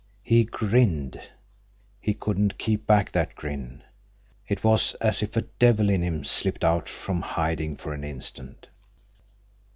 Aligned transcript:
He 0.23 0.45
grinned. 0.45 1.21
He 1.99 2.15
couldn't 2.15 2.57
keep 2.57 2.87
back 2.87 3.11
that 3.11 3.35
grin. 3.35 3.83
It 4.47 4.63
was 4.63 4.95
as 4.95 5.21
if 5.21 5.37
a 5.37 5.41
devil 5.59 5.91
in 5.91 6.01
him 6.01 6.23
slipped 6.23 6.63
out 6.65 6.89
from 6.89 7.21
hiding 7.21 7.77
for 7.77 7.93
an 7.93 8.03
instant." 8.03 8.69